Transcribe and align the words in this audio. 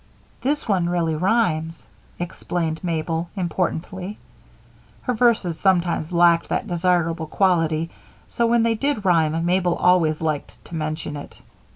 "This 0.41 0.67
one 0.67 0.89
really 0.89 1.13
rhymes," 1.13 1.85
explained 2.17 2.83
Mabel, 2.83 3.29
importantly. 3.35 4.17
Her 5.03 5.13
verses 5.13 5.59
sometimes 5.59 6.11
lacked 6.11 6.49
that 6.49 6.65
desirable 6.67 7.27
quality, 7.27 7.91
so 8.27 8.47
when 8.47 8.63
they 8.63 8.73
did 8.73 9.05
rhyme 9.05 9.45
Mabel 9.45 9.75
always 9.75 10.19
liked 10.19 10.57
to 10.65 10.73
mention 10.73 11.15
it. 11.15 11.39